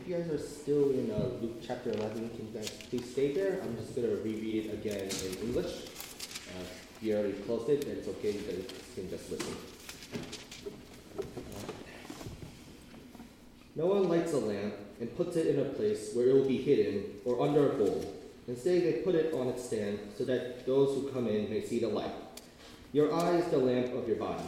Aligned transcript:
if 0.00 0.08
you 0.08 0.16
guys 0.16 0.28
are 0.28 0.38
still 0.38 0.90
in 0.90 1.10
uh, 1.10 1.30
Luke 1.40 1.60
chapter 1.66 1.90
11, 1.90 2.30
can 2.30 2.46
you 2.46 2.52
guys 2.54 2.70
please 2.70 3.10
stay 3.10 3.32
there? 3.32 3.60
I'm 3.62 3.76
just 3.76 3.96
going 3.96 4.08
to 4.08 4.16
reread 4.16 4.66
it 4.66 4.74
again 4.74 5.08
in 5.08 5.48
English. 5.48 5.86
Uh, 6.48 6.62
if 6.62 6.98
you 7.02 7.16
already 7.16 7.32
closed 7.32 7.68
it, 7.68 7.84
it's 7.84 8.08
okay, 8.08 8.32
you 8.32 8.40
guys 8.40 8.64
can 8.94 9.10
just 9.10 9.30
listen. 9.30 9.56
No 13.74 13.86
one 13.86 14.08
lights 14.08 14.32
a 14.32 14.38
lamp 14.38 14.74
and 15.00 15.14
puts 15.16 15.36
it 15.36 15.46
in 15.46 15.60
a 15.60 15.64
place 15.64 16.10
where 16.14 16.28
it 16.28 16.32
will 16.34 16.48
be 16.48 16.58
hidden 16.58 17.04
or 17.24 17.40
under 17.40 17.72
a 17.72 17.74
bowl. 17.74 18.04
Instead, 18.46 18.82
they 18.82 18.92
put 19.04 19.14
it 19.14 19.34
on 19.34 19.48
its 19.48 19.64
stand 19.64 19.98
so 20.16 20.24
that 20.24 20.66
those 20.66 20.94
who 20.94 21.10
come 21.10 21.28
in 21.28 21.50
may 21.50 21.64
see 21.64 21.80
the 21.80 21.88
light. 21.88 22.12
Your 22.92 23.12
eye 23.12 23.36
is 23.36 23.46
the 23.46 23.58
lamp 23.58 23.92
of 23.94 24.08
your 24.08 24.16
body. 24.16 24.44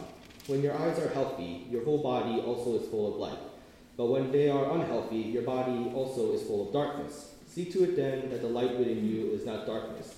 When 0.47 0.61
your 0.61 0.77
eyes 0.77 0.97
are 0.99 1.09
healthy, 1.09 1.67
your 1.69 1.83
whole 1.83 2.01
body 2.01 2.39
also 2.39 2.79
is 2.79 2.87
full 2.89 3.13
of 3.13 3.19
light. 3.19 3.50
But 3.97 4.05
when 4.07 4.31
they 4.31 4.49
are 4.49 4.71
unhealthy, 4.71 5.17
your 5.17 5.43
body 5.43 5.91
also 5.93 6.33
is 6.33 6.43
full 6.43 6.67
of 6.67 6.73
darkness. 6.73 7.35
See 7.47 7.65
to 7.65 7.83
it 7.83 7.95
then 7.95 8.29
that 8.29 8.41
the 8.41 8.47
light 8.47 8.77
within 8.77 9.05
you 9.05 9.31
is 9.31 9.45
not 9.45 9.65
darkness. 9.65 10.15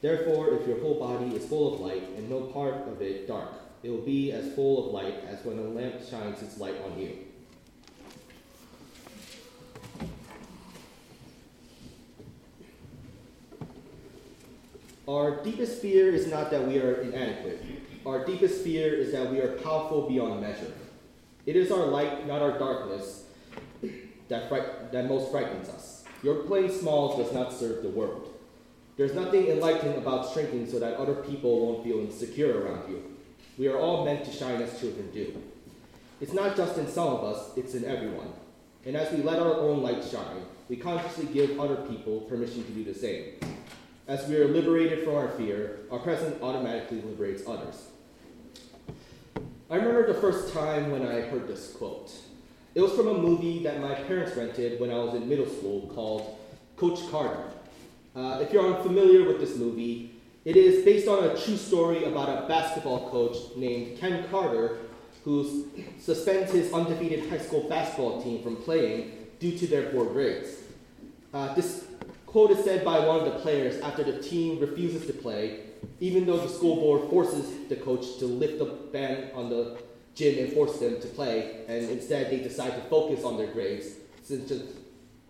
Therefore, 0.00 0.54
if 0.54 0.66
your 0.66 0.80
whole 0.80 0.98
body 0.98 1.36
is 1.36 1.46
full 1.46 1.74
of 1.74 1.80
light 1.80 2.08
and 2.16 2.30
no 2.30 2.40
part 2.40 2.88
of 2.88 3.02
it 3.02 3.28
dark, 3.28 3.52
it 3.82 3.90
will 3.90 3.98
be 3.98 4.32
as 4.32 4.54
full 4.54 4.86
of 4.86 4.92
light 4.92 5.14
as 5.28 5.44
when 5.44 5.58
a 5.58 5.62
lamp 5.62 5.96
shines 6.08 6.42
its 6.42 6.58
light 6.58 6.76
on 6.84 6.98
you. 6.98 7.18
Our 15.06 15.42
deepest 15.42 15.82
fear 15.82 16.14
is 16.14 16.28
not 16.28 16.50
that 16.52 16.66
we 16.66 16.78
are 16.78 17.00
inadequate. 17.00 17.60
Our 18.06 18.24
deepest 18.24 18.62
fear 18.62 18.94
is 18.94 19.12
that 19.12 19.30
we 19.30 19.40
are 19.40 19.56
powerful 19.58 20.08
beyond 20.08 20.40
measure. 20.40 20.72
It 21.50 21.56
is 21.56 21.72
our 21.72 21.86
light, 21.86 22.28
not 22.28 22.42
our 22.42 22.56
darkness, 22.60 23.24
that, 24.28 24.48
fright- 24.48 24.92
that 24.92 25.08
most 25.08 25.32
frightens 25.32 25.68
us. 25.68 26.04
Your 26.22 26.44
playing 26.44 26.70
small 26.70 27.16
does 27.16 27.32
not 27.32 27.52
serve 27.52 27.82
the 27.82 27.88
world. 27.88 28.32
There's 28.96 29.14
nothing 29.14 29.48
enlightening 29.48 29.96
about 29.96 30.32
shrinking 30.32 30.70
so 30.70 30.78
that 30.78 30.94
other 30.94 31.16
people 31.16 31.66
won't 31.66 31.82
feel 31.82 31.98
insecure 31.98 32.60
around 32.60 32.88
you. 32.88 33.02
We 33.58 33.66
are 33.66 33.76
all 33.76 34.04
meant 34.04 34.24
to 34.26 34.30
shine 34.30 34.62
as 34.62 34.78
children 34.78 35.10
do. 35.12 35.42
It's 36.20 36.32
not 36.32 36.56
just 36.56 36.78
in 36.78 36.86
some 36.86 37.08
of 37.08 37.24
us, 37.24 37.50
it's 37.56 37.74
in 37.74 37.84
everyone. 37.84 38.32
And 38.86 38.96
as 38.96 39.12
we 39.12 39.24
let 39.24 39.40
our 39.40 39.54
own 39.54 39.82
light 39.82 40.04
shine, 40.04 40.44
we 40.68 40.76
consciously 40.76 41.26
give 41.34 41.58
other 41.58 41.78
people 41.88 42.20
permission 42.28 42.62
to 42.62 42.70
do 42.70 42.84
the 42.84 42.94
same. 42.94 43.40
As 44.06 44.28
we 44.28 44.36
are 44.36 44.46
liberated 44.46 45.02
from 45.02 45.16
our 45.16 45.30
fear, 45.30 45.80
our 45.90 45.98
presence 45.98 46.40
automatically 46.44 47.00
liberates 47.00 47.42
others. 47.44 47.88
I 49.70 49.76
remember 49.76 50.12
the 50.12 50.20
first 50.20 50.52
time 50.52 50.90
when 50.90 51.06
I 51.06 51.20
heard 51.20 51.46
this 51.46 51.72
quote. 51.74 52.10
It 52.74 52.80
was 52.80 52.90
from 52.90 53.06
a 53.06 53.14
movie 53.14 53.62
that 53.62 53.80
my 53.80 53.94
parents 53.94 54.36
rented 54.36 54.80
when 54.80 54.90
I 54.90 54.98
was 54.98 55.14
in 55.14 55.28
middle 55.28 55.46
school 55.46 55.88
called 55.94 56.36
Coach 56.76 57.08
Carter. 57.08 57.44
Uh, 58.16 58.40
if 58.42 58.52
you're 58.52 58.66
unfamiliar 58.66 59.28
with 59.28 59.38
this 59.38 59.56
movie, 59.56 60.10
it 60.44 60.56
is 60.56 60.84
based 60.84 61.06
on 61.06 61.22
a 61.22 61.40
true 61.40 61.56
story 61.56 62.02
about 62.02 62.28
a 62.28 62.48
basketball 62.48 63.10
coach 63.10 63.36
named 63.56 63.96
Ken 64.00 64.26
Carter 64.28 64.78
who 65.24 65.68
suspends 66.00 66.50
his 66.50 66.72
undefeated 66.72 67.30
high 67.30 67.38
school 67.38 67.68
basketball 67.68 68.20
team 68.24 68.42
from 68.42 68.56
playing 68.56 69.12
due 69.38 69.56
to 69.56 69.68
their 69.68 69.90
poor 69.90 70.06
grades. 70.06 70.48
Uh, 71.32 71.54
this 71.54 71.86
quote 72.26 72.50
is 72.50 72.64
said 72.64 72.84
by 72.84 72.98
one 72.98 73.20
of 73.20 73.32
the 73.32 73.38
players 73.38 73.80
after 73.82 74.02
the 74.02 74.20
team 74.20 74.58
refuses 74.58 75.06
to 75.06 75.12
play, 75.12 75.60
even 76.00 76.26
though 76.26 76.38
the 76.38 76.48
school 76.48 76.76
board 76.76 77.10
forces 77.10 77.68
the 77.68 77.76
coach 77.76 78.18
to 78.18 78.26
lift 78.26 78.58
the 78.58 78.64
ban 78.64 79.30
on 79.34 79.50
the 79.50 79.78
gym 80.14 80.38
and 80.44 80.52
force 80.52 80.78
them 80.78 81.00
to 81.00 81.06
play, 81.08 81.64
and 81.68 81.88
instead 81.90 82.30
they 82.30 82.38
decide 82.38 82.74
to 82.74 82.80
focus 82.88 83.24
on 83.24 83.36
their 83.36 83.46
grades, 83.48 83.86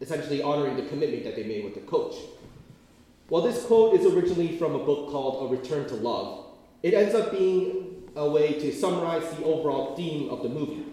essentially 0.01 0.43
honoring 0.43 0.77
the 0.77 0.87
commitment 0.89 1.25
that 1.25 1.37
they 1.37 1.45
made 1.45 1.65
with 1.65 1.75
the 1.75 1.81
coach. 1.81 2.15
While 3.29 3.43
this 3.43 3.65
quote 3.65 3.95
is 3.99 4.07
originally 4.13 4.57
from 4.57 4.75
a 4.75 4.79
book 4.79 5.11
called 5.11 5.51
A 5.51 5.57
Return 5.57 5.87
to 5.89 5.95
Love, 5.95 6.47
it 6.83 6.95
ends 6.95 7.15
up 7.15 7.31
being 7.31 8.09
a 8.17 8.29
way 8.29 8.55
to 8.55 8.73
summarize 8.73 9.29
the 9.37 9.45
overall 9.45 9.95
theme 9.95 10.31
of 10.31 10.43
the 10.43 10.49
movie 10.49 10.85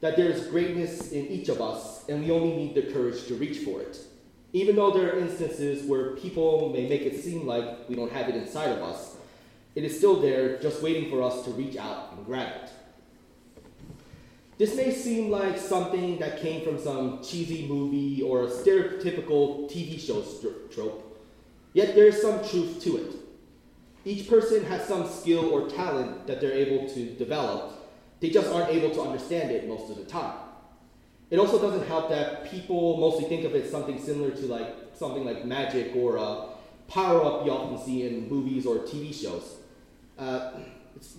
that 0.00 0.16
there 0.16 0.28
is 0.28 0.46
greatness 0.48 1.12
in 1.12 1.26
each 1.28 1.48
of 1.48 1.62
us, 1.62 2.06
and 2.08 2.22
we 2.22 2.30
only 2.30 2.54
need 2.54 2.74
the 2.74 2.92
courage 2.92 3.26
to 3.26 3.34
reach 3.34 3.64
for 3.64 3.80
it. 3.80 3.98
Even 4.54 4.76
though 4.76 4.92
there 4.92 5.12
are 5.12 5.18
instances 5.18 5.84
where 5.84 6.12
people 6.12 6.70
may 6.72 6.88
make 6.88 7.02
it 7.02 7.20
seem 7.20 7.44
like 7.44 7.88
we 7.88 7.96
don't 7.96 8.12
have 8.12 8.28
it 8.28 8.36
inside 8.36 8.70
of 8.70 8.82
us, 8.82 9.16
it 9.74 9.82
is 9.82 9.98
still 9.98 10.20
there, 10.20 10.58
just 10.60 10.80
waiting 10.80 11.10
for 11.10 11.24
us 11.24 11.44
to 11.44 11.50
reach 11.50 11.76
out 11.76 12.12
and 12.12 12.24
grab 12.24 12.62
it. 12.62 12.70
This 14.56 14.76
may 14.76 14.92
seem 14.92 15.28
like 15.28 15.58
something 15.58 16.20
that 16.20 16.40
came 16.40 16.64
from 16.64 16.78
some 16.78 17.20
cheesy 17.24 17.66
movie 17.66 18.22
or 18.22 18.44
a 18.44 18.46
stereotypical 18.46 19.68
TV 19.68 19.98
show 19.98 20.22
trope, 20.72 21.20
yet 21.72 21.96
there 21.96 22.06
is 22.06 22.22
some 22.22 22.38
truth 22.48 22.80
to 22.84 22.98
it. 22.98 23.16
Each 24.04 24.28
person 24.28 24.64
has 24.66 24.86
some 24.86 25.08
skill 25.08 25.50
or 25.50 25.68
talent 25.68 26.28
that 26.28 26.40
they're 26.40 26.52
able 26.52 26.88
to 26.90 27.06
develop, 27.16 27.72
they 28.20 28.30
just 28.30 28.48
aren't 28.52 28.70
able 28.70 28.94
to 28.94 29.00
understand 29.02 29.50
it 29.50 29.66
most 29.66 29.90
of 29.90 29.96
the 29.96 30.04
time. 30.04 30.43
It 31.30 31.38
also 31.38 31.60
doesn't 31.60 31.86
help 31.88 32.10
that 32.10 32.50
people 32.50 32.98
mostly 32.98 33.24
think 33.24 33.44
of 33.44 33.54
it 33.54 33.70
something 33.70 34.00
similar 34.00 34.30
to 34.30 34.46
like 34.46 34.74
something 34.94 35.24
like 35.24 35.44
magic 35.44 35.94
or 35.96 36.16
a 36.16 36.46
power 36.88 37.24
up 37.24 37.46
you 37.46 37.52
often 37.52 37.84
see 37.84 38.06
in 38.06 38.28
movies 38.28 38.66
or 38.66 38.78
TV 38.78 39.12
shows. 39.14 39.56
Uh, 40.18 40.52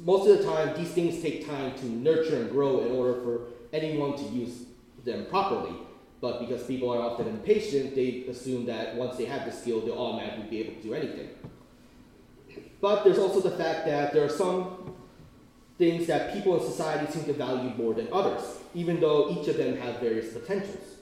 most 0.03 0.29
of 0.29 0.38
the 0.38 0.43
time, 0.43 0.75
these 0.77 0.91
things 0.91 1.21
take 1.21 1.45
time 1.45 1.77
to 1.77 1.85
nurture 1.85 2.38
and 2.41 2.49
grow 2.49 2.85
in 2.85 2.91
order 2.91 3.21
for 3.21 3.41
anyone 3.73 4.17
to 4.17 4.23
use 4.25 4.66
them 5.03 5.25
properly. 5.25 5.75
But 6.22 6.39
because 6.39 6.63
people 6.63 6.89
are 6.91 7.01
often 7.01 7.27
impatient, 7.27 7.93
they 7.93 8.25
assume 8.29 8.66
that 8.67 8.95
once 8.95 9.17
they 9.17 9.25
have 9.25 9.45
the 9.45 9.51
skill, 9.51 9.81
they'll 9.81 9.97
automatically 9.97 10.45
be 10.49 10.59
able 10.61 10.75
to 10.75 10.81
do 10.81 10.93
anything. 10.93 11.29
But 12.79 13.03
there's 13.03 13.19
also 13.19 13.41
the 13.41 13.55
fact 13.55 13.85
that 13.85 14.13
there 14.13 14.23
are 14.23 14.29
some 14.29 14.94
things 15.78 16.08
that 16.08 16.34
people 16.34 16.58
in 16.59 16.66
society 16.66 17.12
seem 17.12 17.25
to 17.25 17.34
value 17.34 17.69
more 17.75 17.94
than 17.94 18.08
others, 18.12 18.59
even 18.74 19.00
though 19.00 19.30
each 19.30 19.47
of 19.47 19.58
them 19.58 19.78
have 19.78 20.00
various 20.00 20.34
potentials. 20.34 20.96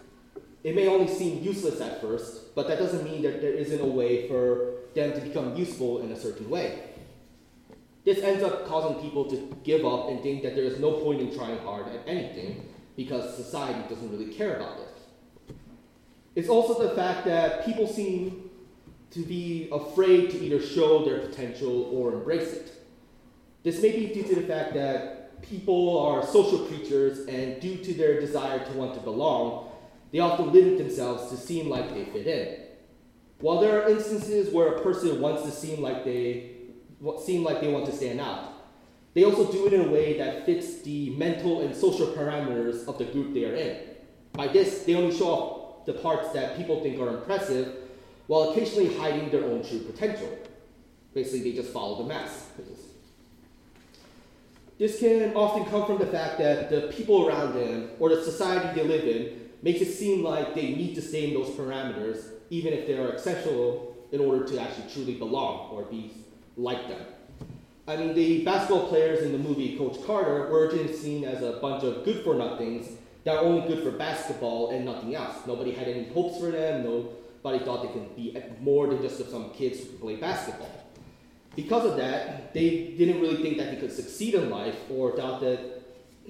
It 0.63 0.75
may 0.75 0.87
only 0.87 1.07
seem 1.07 1.43
useless 1.43 1.81
at 1.81 2.01
first, 2.01 2.55
but 2.55 2.67
that 2.67 2.79
doesn't 2.79 3.03
mean 3.03 3.21
that 3.23 3.41
there 3.41 3.51
isn't 3.51 3.81
a 3.81 3.85
way 3.85 4.27
for 4.27 4.75
them 4.95 5.13
to 5.13 5.21
become 5.21 5.55
useful 5.55 6.01
in 6.01 6.11
a 6.11 6.19
certain 6.19 6.49
way. 6.49 6.83
This 8.05 8.19
ends 8.19 8.43
up 8.43 8.67
causing 8.67 9.01
people 9.01 9.25
to 9.29 9.57
give 9.63 9.85
up 9.85 10.09
and 10.09 10.21
think 10.21 10.43
that 10.43 10.55
there 10.55 10.65
is 10.65 10.79
no 10.79 10.93
point 10.93 11.21
in 11.21 11.35
trying 11.35 11.57
hard 11.59 11.87
at 11.87 12.01
anything 12.07 12.69
because 12.95 13.35
society 13.35 13.79
doesn't 13.89 14.11
really 14.11 14.33
care 14.33 14.57
about 14.57 14.79
it. 14.79 15.55
It's 16.35 16.49
also 16.49 16.87
the 16.87 16.95
fact 16.95 17.25
that 17.25 17.65
people 17.65 17.87
seem 17.87 18.49
to 19.11 19.19
be 19.19 19.69
afraid 19.71 20.31
to 20.31 20.43
either 20.43 20.59
show 20.61 21.05
their 21.05 21.19
potential 21.19 21.83
or 21.93 22.13
embrace 22.13 22.53
it. 22.53 22.71
This 23.63 23.81
may 23.81 23.91
be 23.91 24.13
due 24.13 24.23
to 24.23 24.35
the 24.35 24.47
fact 24.47 24.73
that 24.73 25.41
people 25.41 25.97
are 25.97 26.25
social 26.25 26.59
creatures 26.65 27.25
and 27.27 27.61
due 27.61 27.77
to 27.77 27.93
their 27.93 28.19
desire 28.19 28.59
to 28.65 28.71
want 28.73 28.93
to 28.95 28.99
belong, 28.99 29.71
they 30.11 30.19
often 30.19 30.51
limit 30.51 30.77
themselves 30.77 31.31
to 31.31 31.37
seem 31.37 31.69
like 31.69 31.93
they 31.93 32.05
fit 32.05 32.27
in. 32.27 32.59
While 33.39 33.61
there 33.61 33.81
are 33.81 33.89
instances 33.89 34.53
where 34.53 34.75
a 34.75 34.81
person 34.81 35.19
wants 35.21 35.43
to 35.43 35.51
seem 35.51 35.81
like 35.81 36.03
they 36.03 36.51
seem 37.25 37.43
like 37.43 37.61
they 37.61 37.71
want 37.71 37.85
to 37.85 37.91
stand 37.91 38.21
out. 38.21 38.51
They 39.13 39.23
also 39.23 39.51
do 39.51 39.67
it 39.67 39.73
in 39.73 39.81
a 39.81 39.91
way 39.91 40.17
that 40.17 40.45
fits 40.45 40.81
the 40.81 41.11
mental 41.11 41.61
and 41.61 41.75
social 41.75 42.07
parameters 42.07 42.87
of 42.87 42.97
the 42.97 43.05
group 43.05 43.33
they 43.33 43.45
are 43.45 43.53
in. 43.53 43.77
By 44.33 44.47
this, 44.47 44.83
they 44.83 44.95
only 44.95 45.15
show 45.15 45.27
off 45.27 45.85
the 45.85 45.93
parts 45.93 46.31
that 46.33 46.57
people 46.57 46.81
think 46.81 46.99
are 46.99 47.09
impressive 47.09 47.75
while 48.27 48.51
occasionally 48.51 48.95
hiding 48.95 49.29
their 49.29 49.43
own 49.43 49.63
true 49.63 49.79
potential. 49.79 50.37
Basically, 51.13 51.51
they 51.51 51.57
just 51.57 51.71
follow 51.71 52.01
the 52.01 52.07
mass. 52.07 52.47
This 54.79 54.99
can 54.99 55.35
often 55.35 55.65
come 55.65 55.85
from 55.85 55.99
the 55.99 56.07
fact 56.07 56.39
that 56.39 56.69
the 56.69 56.91
people 56.93 57.27
around 57.27 57.53
them 57.53 57.89
or 57.99 58.09
the 58.09 58.23
society 58.23 58.81
they 58.81 58.87
live 58.87 59.05
in 59.05 59.49
makes 59.61 59.81
it 59.81 59.93
seem 59.93 60.23
like 60.23 60.55
they 60.55 60.73
need 60.73 60.95
to 60.95 61.01
stay 61.01 61.27
in 61.27 61.33
those 61.33 61.49
parameters, 61.51 62.25
even 62.49 62.73
if 62.73 62.87
they 62.87 62.97
are 62.97 63.09
exceptional 63.09 63.95
in 64.11 64.19
order 64.19 64.45
to 64.45 64.59
actually 64.59 64.89
truly 64.91 65.13
belong 65.15 65.69
or 65.71 65.83
be 65.83 66.11
like 66.57 66.87
them. 66.87 67.01
I 67.87 67.97
mean, 67.97 68.15
the 68.15 68.43
basketball 68.43 68.87
players 68.87 69.23
in 69.23 69.31
the 69.31 69.37
movie 69.37 69.77
Coach 69.77 69.97
Carter 70.05 70.49
were 70.49 70.67
originally 70.67 70.93
seen 70.93 71.23
as 71.23 71.43
a 71.43 71.59
bunch 71.61 71.83
of 71.83 72.03
good 72.03 72.23
for 72.23 72.33
nothings 72.33 72.87
that 73.25 73.35
are 73.35 73.43
only 73.43 73.67
good 73.67 73.83
for 73.83 73.91
basketball 73.91 74.71
and 74.71 74.85
nothing 74.85 75.15
else. 75.15 75.35
Nobody 75.45 75.71
had 75.71 75.87
any 75.87 76.05
hopes 76.09 76.39
for 76.39 76.49
them, 76.49 76.83
nobody 76.83 77.63
thought 77.63 77.83
they 77.83 77.93
could 77.93 78.15
be 78.15 78.37
more 78.59 78.87
than 78.87 79.01
just 79.01 79.29
some 79.29 79.51
kids 79.51 79.79
who 79.79 79.85
could 79.85 80.01
play 80.01 80.15
basketball. 80.15 80.69
Because 81.55 81.85
of 81.85 81.97
that, 81.97 82.53
they 82.53 82.93
didn't 82.97 83.21
really 83.21 83.41
think 83.41 83.57
that 83.57 83.71
they 83.71 83.77
could 83.77 83.91
succeed 83.91 84.33
in 84.33 84.49
life 84.49 84.75
or 84.89 85.15
thought 85.15 85.41
that 85.41 85.81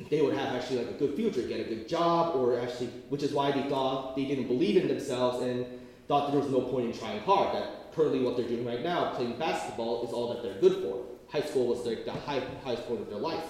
they 0.09 0.21
would 0.21 0.35
have 0.35 0.55
actually 0.55 0.79
like 0.79 0.89
a 0.89 0.97
good 0.97 1.15
future, 1.15 1.41
get 1.43 1.59
a 1.59 1.63
good 1.63 1.87
job, 1.87 2.35
or 2.35 2.59
actually, 2.59 2.87
which 3.09 3.23
is 3.23 3.31
why 3.31 3.51
they 3.51 3.63
thought 3.69 4.15
they 4.15 4.25
didn't 4.25 4.47
believe 4.47 4.75
in 4.75 4.87
themselves 4.87 5.43
and 5.43 5.65
thought 6.07 6.31
there 6.31 6.41
was 6.41 6.49
no 6.49 6.61
point 6.61 6.87
in 6.87 6.97
trying 6.97 7.21
hard, 7.21 7.55
that 7.55 7.93
currently 7.93 8.19
what 8.19 8.35
they're 8.35 8.47
doing 8.47 8.65
right 8.65 8.83
now, 8.83 9.13
playing 9.13 9.37
basketball, 9.37 10.05
is 10.05 10.11
all 10.11 10.33
that 10.33 10.43
they're 10.43 10.59
good 10.59 10.83
for. 10.83 11.05
High 11.29 11.41
school 11.47 11.67
was 11.67 11.85
like 11.85 12.05
the 12.05 12.11
high, 12.11 12.41
highest 12.63 12.87
point 12.87 13.01
of 13.01 13.09
their 13.09 13.19
life. 13.19 13.45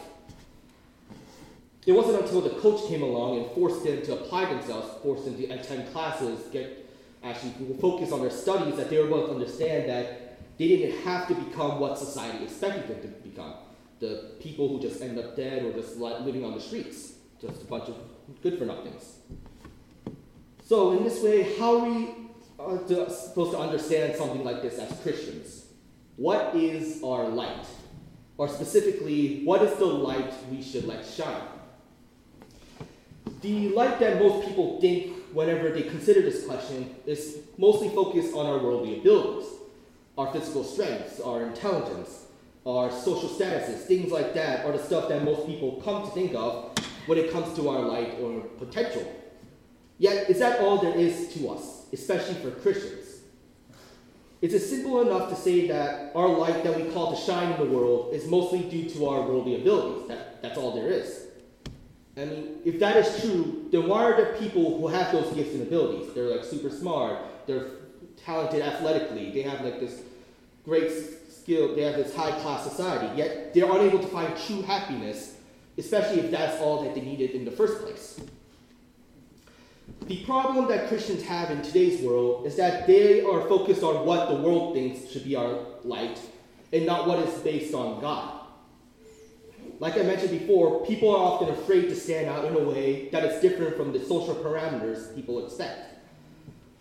It 1.86 1.92
wasn't 1.92 2.22
until 2.22 2.42
the 2.42 2.52
coach 2.62 2.88
came 2.88 3.02
along 3.02 3.40
and 3.40 3.52
forced 3.52 3.84
them 3.84 4.02
to 4.04 4.14
apply 4.14 4.46
themselves, 4.46 5.02
forced 5.02 5.26
them 5.26 5.36
to 5.38 5.50
attend 5.50 5.92
classes, 5.92 6.40
get 6.52 6.90
actually 7.24 7.54
focus 7.80 8.12
on 8.12 8.22
their 8.22 8.30
studies, 8.30 8.76
that 8.76 8.90
they 8.90 8.98
were 8.98 9.08
able 9.08 9.28
to 9.28 9.34
understand 9.34 9.90
that 9.90 10.23
they 10.58 10.68
didn't 10.68 11.02
have 11.02 11.28
to 11.28 11.36
become 11.36 11.80
what 11.80 11.98
society 11.98 12.44
expected 12.44 12.88
them 12.88 13.02
to 13.02 13.30
become. 13.30 13.54
The 14.00 14.32
people 14.40 14.68
who 14.68 14.80
just 14.80 15.02
end 15.02 15.18
up 15.18 15.36
dead 15.36 15.64
or 15.64 15.74
just 15.74 15.98
living 15.98 16.44
on 16.44 16.54
the 16.54 16.60
streets, 16.60 17.14
just 17.42 17.62
a 17.62 17.66
bunch 17.66 17.90
of 17.90 17.96
good 18.42 18.58
for 18.58 18.66
nothings. 18.66 19.18
So, 20.66 20.94
in 20.98 21.04
this 21.04 21.22
way, 21.22 21.56
how 21.58 21.80
are 21.80 21.86
we 21.86 22.10
uh, 22.60 23.10
supposed 23.10 23.52
to 23.52 23.58
understand 23.58 24.16
something 24.16 24.44
like 24.44 24.62
this 24.62 24.78
as 24.80 25.00
Christians? 25.02 25.66
What 26.16 26.56
is 26.56 27.04
our 27.04 27.28
light? 27.28 27.66
Or 28.38 28.48
specifically, 28.48 29.44
what 29.44 29.62
is 29.62 29.78
the 29.78 29.86
light 29.86 30.34
we 30.52 30.62
should 30.62 30.86
let 30.86 31.06
shine? 31.06 31.42
The 33.42 33.70
light 33.70 34.00
that 34.00 34.20
most 34.22 34.48
people 34.48 34.80
think 34.80 35.18
whenever 35.34 35.70
they 35.70 35.84
consider 35.84 36.22
this 36.22 36.46
question 36.46 36.96
is 37.06 37.40
mostly 37.58 37.90
focused 37.90 38.34
on 38.34 38.46
our 38.46 38.60
worldly 38.60 39.00
abilities, 39.00 39.50
our 40.18 40.32
physical 40.32 40.64
strengths, 40.64 41.20
our 41.20 41.44
intelligence, 41.44 42.28
our 42.66 42.92
social 42.92 43.30
statuses, 43.30 43.86
things 43.86 44.12
like 44.12 44.34
that 44.34 44.66
are 44.66 44.72
the 44.72 44.84
stuff 44.84 45.10
that 45.10 45.24
most 45.24 45.46
people 45.46 45.82
come 45.84 46.04
to 46.04 46.12
think 46.12 46.34
of 46.36 46.72
when 47.08 47.18
it 47.18 47.32
comes 47.32 47.56
to 47.56 47.70
our 47.70 47.82
light 47.82 48.18
or 48.22 48.42
potential. 48.60 49.04
Yet, 49.98 50.30
is 50.30 50.40
that 50.40 50.60
all 50.62 50.78
there 50.78 50.96
is 50.96 51.34
to 51.34 51.50
us, 51.50 51.88
especially 51.92 52.36
for 52.36 52.52
Christians? 52.52 53.22
Is 54.42 54.54
it 54.54 54.60
simple 54.60 55.02
enough 55.02 55.30
to 55.30 55.36
say 55.36 55.68
that 55.70 56.12
our 56.16 56.28
light 56.28 56.64
that 56.64 56.76
we 56.76 56.92
call 56.92 57.16
to 57.16 57.22
shine 57.22 57.54
in 57.54 57.60
the 57.60 57.74
world 57.74 58.14
is 58.14 58.28
mostly 58.28 58.60
due 58.64 58.90
to 58.90 59.08
our 59.08 59.22
worldly 59.22 59.56
abilities? 59.56 60.08
That, 60.10 60.42
that's 60.42 60.58
all 60.58 60.74
there 60.76 60.90
is. 60.90 61.28
I 62.18 62.26
mean, 62.26 62.58
if 62.66 62.80
that 62.80 62.98
is 62.98 63.22
true, 63.22 63.70
then 63.72 63.88
why 63.88 64.04
are 64.04 64.16
there 64.16 64.36
people 64.36 64.78
who 64.78 64.88
have 64.88 65.12
those 65.12 65.34
gifts 65.34 65.54
and 65.54 65.64
abilities? 65.64 66.14
They're 66.14 66.36
like 66.36 66.44
super 66.44 66.70
smart, 66.70 67.18
they're 67.48 67.68
talented 68.18 68.62
athletically, 68.62 69.32
they 69.32 69.42
have 69.42 69.62
like 69.62 69.80
this 69.80 70.02
great 70.66 70.92
skill, 71.30 71.76
they 71.76 71.82
have 71.82 71.96
this 71.96 72.16
high 72.16 72.32
class 72.42 72.64
society, 72.64 73.18
yet 73.18 73.54
they're 73.54 73.70
unable 73.70 74.00
to 74.00 74.08
find 74.08 74.36
true 74.48 74.62
happiness, 74.62 75.36
especially 75.78 76.22
if 76.22 76.32
that's 76.32 76.62
all 76.62 76.84
that 76.84 76.96
they 76.96 77.02
needed 77.02 77.32
in 77.32 77.46
the 77.46 77.52
first 77.52 77.82
place. 77.82 78.20
The 80.08 80.24
problem 80.26 80.68
that 80.68 80.88
Christians 80.88 81.24
have 81.24 81.50
in 81.52 81.62
today's 81.62 82.02
world 82.02 82.46
is 82.46 82.56
that 82.58 82.88
they 82.88 83.24
are 83.24 83.42
focused 83.48 83.84
on 83.84 84.06
what 84.06 84.30
the 84.30 84.36
world 84.36 84.74
thinks 84.74 85.12
should 85.12 85.24
be 85.24 85.36
our 85.36 85.60
light 85.84 86.20
and 86.72 86.86
not 86.86 87.08
what 87.08 87.20
is 87.20 87.34
based 87.40 87.74
on 87.74 88.02
God. 88.02 88.40
Like 89.80 89.96
I 89.96 90.04
mentioned 90.04 90.32
before, 90.32 90.86
people 90.86 91.10
are 91.10 91.18
often 91.18 91.50
afraid 91.50 91.84
to 91.90 91.96
stand 91.96 92.28
out 92.28 92.46
in 92.46 92.56
a 92.56 92.60
way 92.60 93.10
that 93.10 93.24
is 93.24 93.42
different 93.42 93.76
from 93.76 93.92
the 93.92 94.00
social 94.00 94.36
parameters 94.36 95.14
people 95.16 95.46
expect. 95.46 96.03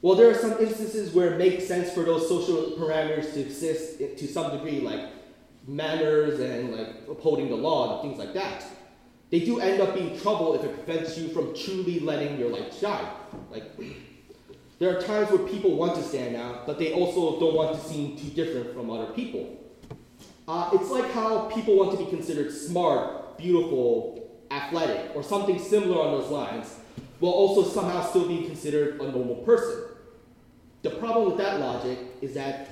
Well, 0.03 0.17
there 0.17 0.29
are 0.29 0.35
some 0.35 0.59
instances 0.59 1.15
where 1.15 1.33
it 1.33 1.39
makes 1.39 1.67
sense 1.67 1.93
for 1.93 2.03
those 2.03 2.29
social 2.29 2.73
parameters 2.79 3.33
to 3.35 3.41
exist 3.41 3.99
to 3.99 4.29
some 4.29 4.51
degree, 4.51 4.81
like 4.81 5.09
manners 5.67 6.41
and 6.41 6.77
like 6.77 6.89
upholding 7.09 7.49
the 7.49 7.57
law 7.57 7.95
and 7.95 8.11
things 8.11 8.19
like 8.19 8.35
that 8.35 8.65
they 9.33 9.41
do 9.41 9.61
end 9.61 9.81
up 9.81 9.95
being 9.95 10.21
trouble 10.21 10.55
if 10.55 10.63
it 10.63 10.85
prevents 10.85 11.17
you 11.17 11.29
from 11.29 11.55
truly 11.55 11.99
letting 12.01 12.39
your 12.39 12.51
light 12.51 12.73
shine. 12.79 13.07
Like, 13.51 13.65
there 14.79 14.95
are 14.95 15.01
times 15.01 15.31
where 15.31 15.49
people 15.49 15.75
want 15.75 15.95
to 15.95 16.03
stand 16.03 16.37
out, 16.37 16.67
but 16.67 16.79
they 16.79 16.93
also 16.93 17.41
don't 17.41 17.55
want 17.55 17.75
to 17.75 17.89
seem 17.89 18.15
too 18.15 18.29
different 18.29 18.75
from 18.75 18.91
other 18.91 19.11
people. 19.15 19.59
Uh, 20.47 20.69
it's 20.75 20.91
like 20.91 21.11
how 21.13 21.47
people 21.47 21.77
want 21.77 21.93
to 21.93 21.97
be 21.97 22.11
considered 22.11 22.53
smart, 22.53 23.39
beautiful, 23.39 24.31
athletic, 24.51 25.17
or 25.17 25.23
something 25.23 25.59
similar 25.59 26.03
on 26.03 26.21
those 26.21 26.31
lines, 26.31 26.79
while 27.19 27.33
also 27.33 27.65
somehow 27.65 28.05
still 28.05 28.29
being 28.29 28.45
considered 28.45 29.01
a 29.01 29.11
normal 29.11 29.37
person. 29.37 29.83
The 30.83 30.91
problem 30.91 31.27
with 31.27 31.39
that 31.39 31.61
logic 31.61 31.99
is 32.21 32.35
that 32.35 32.69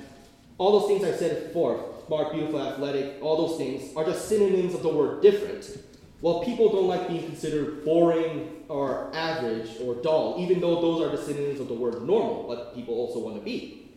all 0.57 0.79
those 0.79 0.89
things 0.89 1.03
I 1.03 1.17
said 1.17 1.47
before 1.47 1.91
smart, 2.11 2.33
beautiful, 2.33 2.61
athletic, 2.61 3.21
all 3.21 3.47
those 3.47 3.57
things 3.57 3.95
are 3.95 4.03
just 4.03 4.27
synonyms 4.27 4.73
of 4.73 4.83
the 4.83 4.89
word 4.89 5.21
different. 5.21 5.77
Well, 6.19 6.43
people 6.43 6.69
don't 6.69 6.87
like 6.87 7.07
being 7.07 7.23
considered 7.23 7.85
boring 7.85 8.63
or 8.67 9.09
average 9.13 9.69
or 9.81 9.95
dull, 9.95 10.35
even 10.37 10.59
though 10.59 10.81
those 10.81 11.01
are 11.01 11.15
the 11.15 11.23
synonyms 11.23 11.61
of 11.61 11.69
the 11.69 11.73
word 11.73 12.05
normal, 12.05 12.49
what 12.49 12.75
people 12.75 12.95
also 12.95 13.19
want 13.19 13.37
to 13.37 13.41
be. 13.41 13.87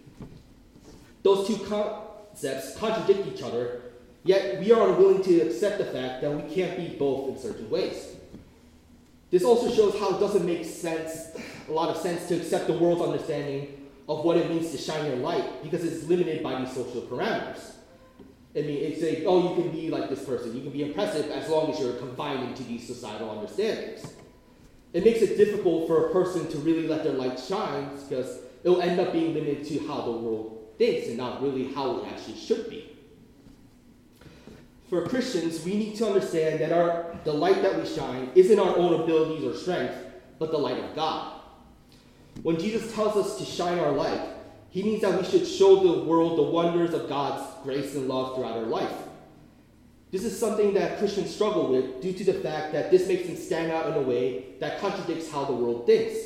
Those 1.24 1.48
two 1.48 1.56
concepts 1.64 2.76
contradict 2.76 3.26
each 3.26 3.42
other, 3.42 3.82
yet 4.22 4.60
we 4.60 4.70
are 4.70 4.90
unwilling 4.90 5.24
to 5.24 5.40
accept 5.40 5.78
the 5.78 5.86
fact 5.86 6.22
that 6.22 6.30
we 6.30 6.54
can't 6.54 6.76
be 6.76 6.96
both 6.96 7.30
in 7.30 7.38
certain 7.38 7.68
ways. 7.68 8.14
This 9.32 9.42
also 9.42 9.74
shows 9.74 9.98
how 9.98 10.16
it 10.16 10.20
doesn't 10.20 10.46
make 10.46 10.64
sense, 10.64 11.36
a 11.68 11.72
lot 11.72 11.88
of 11.88 11.96
sense, 11.96 12.28
to 12.28 12.36
accept 12.36 12.68
the 12.68 12.74
world's 12.74 13.02
understanding 13.02 13.83
of 14.08 14.24
what 14.24 14.36
it 14.36 14.50
means 14.50 14.70
to 14.70 14.78
shine 14.78 15.06
your 15.06 15.16
light 15.16 15.62
because 15.62 15.84
it's 15.84 16.04
limited 16.08 16.42
by 16.42 16.60
these 16.60 16.74
social 16.74 17.02
parameters. 17.02 17.72
I 18.56 18.60
mean, 18.60 18.82
it's 18.82 19.02
like, 19.02 19.24
oh, 19.26 19.50
you 19.50 19.62
can 19.62 19.72
be 19.72 19.90
like 19.90 20.08
this 20.08 20.24
person. 20.24 20.54
You 20.54 20.62
can 20.62 20.70
be 20.70 20.82
impressive 20.82 21.30
as 21.30 21.48
long 21.48 21.72
as 21.72 21.80
you're 21.80 21.94
confined 21.94 22.48
into 22.48 22.62
these 22.62 22.86
societal 22.86 23.30
understandings. 23.30 24.12
It 24.92 25.04
makes 25.04 25.22
it 25.22 25.36
difficult 25.36 25.88
for 25.88 26.06
a 26.06 26.12
person 26.12 26.48
to 26.50 26.58
really 26.58 26.86
let 26.86 27.02
their 27.02 27.14
light 27.14 27.40
shine 27.40 27.90
because 27.96 28.42
it'll 28.62 28.80
end 28.80 29.00
up 29.00 29.12
being 29.12 29.34
limited 29.34 29.66
to 29.66 29.86
how 29.88 30.02
the 30.02 30.12
world 30.12 30.68
thinks 30.78 31.08
and 31.08 31.16
not 31.16 31.42
really 31.42 31.72
how 31.72 31.98
it 31.98 32.12
actually 32.12 32.36
should 32.36 32.70
be. 32.70 32.96
For 34.88 35.08
Christians, 35.08 35.64
we 35.64 35.74
need 35.76 35.96
to 35.96 36.06
understand 36.06 36.60
that 36.60 36.70
our, 36.70 37.16
the 37.24 37.32
light 37.32 37.62
that 37.62 37.76
we 37.76 37.88
shine 37.88 38.30
isn't 38.36 38.58
our 38.58 38.76
own 38.76 39.02
abilities 39.02 39.42
or 39.42 39.56
strength, 39.56 39.96
but 40.38 40.52
the 40.52 40.58
light 40.58 40.78
of 40.78 40.94
God. 40.94 41.33
When 42.42 42.58
Jesus 42.58 42.92
tells 42.94 43.16
us 43.16 43.38
to 43.38 43.44
shine 43.44 43.78
our 43.78 43.92
light, 43.92 44.20
he 44.70 44.82
means 44.82 45.02
that 45.02 45.18
we 45.18 45.24
should 45.24 45.46
show 45.46 45.76
the 45.76 46.04
world 46.04 46.36
the 46.36 46.42
wonders 46.42 46.92
of 46.94 47.08
God's 47.08 47.46
grace 47.62 47.94
and 47.94 48.08
love 48.08 48.34
throughout 48.34 48.56
our 48.58 48.64
life. 48.64 48.92
This 50.10 50.24
is 50.24 50.38
something 50.38 50.74
that 50.74 50.98
Christians 50.98 51.34
struggle 51.34 51.70
with 51.70 52.00
due 52.00 52.12
to 52.12 52.24
the 52.24 52.34
fact 52.34 52.72
that 52.72 52.90
this 52.90 53.08
makes 53.08 53.26
them 53.26 53.36
stand 53.36 53.72
out 53.72 53.86
in 53.88 53.94
a 53.94 54.00
way 54.00 54.44
that 54.60 54.80
contradicts 54.80 55.30
how 55.30 55.44
the 55.44 55.52
world 55.52 55.86
thinks. 55.86 56.16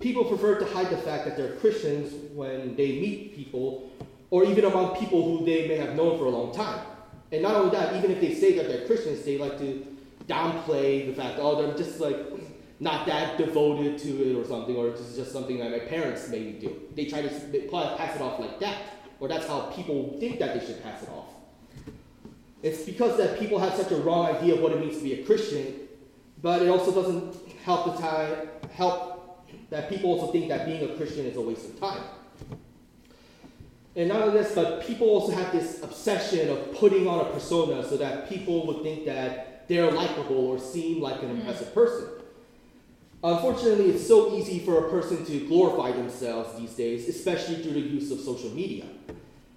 People 0.00 0.24
prefer 0.24 0.58
to 0.58 0.66
hide 0.66 0.90
the 0.90 0.96
fact 0.96 1.24
that 1.24 1.36
they're 1.36 1.56
Christians 1.56 2.12
when 2.34 2.74
they 2.74 3.00
meet 3.00 3.36
people, 3.36 3.90
or 4.30 4.44
even 4.44 4.64
among 4.64 4.96
people 4.96 5.22
who 5.22 5.44
they 5.44 5.68
may 5.68 5.76
have 5.76 5.94
known 5.94 6.18
for 6.18 6.24
a 6.24 6.30
long 6.30 6.54
time. 6.54 6.84
And 7.30 7.42
not 7.42 7.54
only 7.54 7.70
that, 7.76 7.96
even 7.96 8.10
if 8.10 8.20
they 8.20 8.34
say 8.34 8.56
that 8.56 8.66
they're 8.66 8.86
Christians, 8.86 9.24
they 9.24 9.38
like 9.38 9.58
to 9.58 9.86
downplay 10.26 11.06
the 11.06 11.14
fact, 11.14 11.38
oh, 11.40 11.62
they're 11.62 11.76
just 11.76 12.00
like 12.00 12.16
not 12.82 13.06
that 13.06 13.38
devoted 13.38 13.96
to 13.96 14.28
it 14.28 14.34
or 14.34 14.44
something, 14.44 14.74
or 14.74 14.90
this 14.90 15.00
is 15.00 15.16
just 15.16 15.30
something 15.30 15.58
that 15.58 15.70
my 15.70 15.78
parents 15.78 16.28
made 16.28 16.46
me 16.46 16.52
do. 16.60 16.82
They 16.96 17.04
try 17.04 17.22
to 17.22 17.28
pass 17.28 18.16
it 18.16 18.20
off 18.20 18.40
like 18.40 18.58
that, 18.58 18.76
or 19.20 19.28
that's 19.28 19.46
how 19.46 19.60
people 19.76 20.16
think 20.18 20.40
that 20.40 20.58
they 20.58 20.66
should 20.66 20.82
pass 20.82 21.00
it 21.00 21.08
off. 21.10 21.28
It's 22.60 22.82
because 22.82 23.16
that 23.18 23.38
people 23.38 23.60
have 23.60 23.74
such 23.74 23.92
a 23.92 23.96
wrong 23.96 24.34
idea 24.34 24.54
of 24.54 24.60
what 24.60 24.72
it 24.72 24.80
means 24.80 24.98
to 24.98 25.04
be 25.04 25.20
a 25.20 25.24
Christian, 25.24 25.74
but 26.42 26.60
it 26.60 26.68
also 26.68 26.92
doesn't 26.92 27.36
help 27.64 27.94
the 27.94 28.02
time 28.02 28.48
help 28.74 29.46
that 29.70 29.88
people 29.88 30.10
also 30.10 30.32
think 30.32 30.48
that 30.48 30.66
being 30.66 30.90
a 30.90 30.96
Christian 30.96 31.24
is 31.24 31.36
a 31.36 31.40
waste 31.40 31.66
of 31.66 31.78
time. 31.78 32.02
And 33.94 34.08
not 34.08 34.22
only 34.22 34.42
this, 34.42 34.56
but 34.56 34.82
people 34.82 35.08
also 35.08 35.30
have 35.32 35.52
this 35.52 35.84
obsession 35.84 36.48
of 36.48 36.74
putting 36.74 37.06
on 37.06 37.20
a 37.20 37.30
persona 37.30 37.86
so 37.88 37.96
that 37.98 38.28
people 38.28 38.66
would 38.66 38.82
think 38.82 39.04
that 39.04 39.68
they're 39.68 39.90
likable 39.92 40.48
or 40.48 40.58
seem 40.58 41.00
like 41.00 41.22
an 41.22 41.28
mm-hmm. 41.28 41.40
impressive 41.40 41.72
person. 41.72 42.08
Unfortunately, 43.24 43.90
it's 43.90 44.06
so 44.06 44.36
easy 44.36 44.58
for 44.58 44.86
a 44.86 44.90
person 44.90 45.24
to 45.24 45.46
glorify 45.46 45.92
themselves 45.92 46.58
these 46.58 46.74
days, 46.74 47.08
especially 47.08 47.62
through 47.62 47.74
the 47.74 47.80
use 47.80 48.10
of 48.10 48.18
social 48.18 48.50
media. 48.50 48.84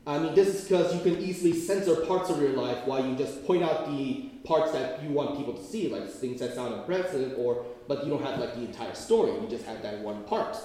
I 0.06 0.20
mean, 0.20 0.36
this 0.36 0.50
is 0.50 0.62
because 0.66 0.94
you 0.94 1.02
can 1.02 1.20
easily 1.20 1.54
censor 1.54 1.96
parts 2.06 2.30
of 2.30 2.40
your 2.40 2.52
life 2.52 2.86
while 2.86 3.04
you 3.04 3.16
just 3.16 3.44
point 3.48 3.64
out 3.64 3.90
the 3.90 4.30
parts 4.44 4.72
that 4.74 5.02
you 5.02 5.10
want 5.10 5.36
people 5.36 5.54
to 5.54 5.64
see, 5.64 5.90
like 5.90 6.08
things 6.08 6.40
that 6.42 6.54
sound 6.54 6.76
impressive, 6.76 7.40
or 7.40 7.66
but 7.88 8.04
you 8.04 8.12
don't 8.12 8.24
have 8.24 8.40
like 8.40 8.54
the 8.54 8.62
entire 8.62 8.94
story. 8.94 9.32
You 9.32 9.48
just 9.50 9.66
have 9.66 9.82
that 9.82 10.00
one 10.00 10.24
part. 10.26 10.58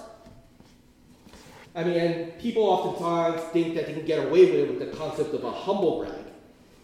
I 1.75 1.85
mean, 1.85 1.97
and 1.97 2.39
people 2.39 2.65
oftentimes 2.65 3.41
think 3.53 3.75
that 3.77 3.87
they 3.87 3.95
can 3.95 4.05
get 4.05 4.27
away 4.27 4.45
with 4.45 4.55
it 4.57 4.69
with 4.69 4.91
the 4.91 4.95
concept 4.99 5.33
of 5.33 5.45
a 5.45 5.51
humble 5.51 6.01
brag. 6.01 6.25